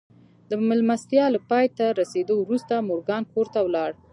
[0.49, 3.91] د مېلمستیا له پای ته رسېدو وروسته مورګان کور ته ولاړ